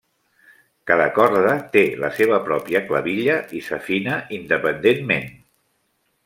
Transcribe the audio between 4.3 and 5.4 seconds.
independentment.